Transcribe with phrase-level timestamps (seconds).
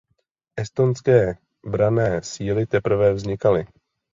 [0.57, 3.67] Estonské branné síly teprve vznikaly.